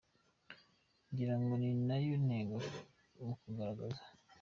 Ngira 1.11 1.33
ngo 1.39 1.53
ni 1.61 1.71
nayo 1.87 2.13
ntego 2.25 2.57
mu 3.25 3.33
kugaragaza. 3.41 4.03